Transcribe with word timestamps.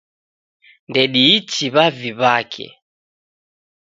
Ndediichi 0.89 1.65
w'avi 1.75 2.11
w'ake 2.19 2.67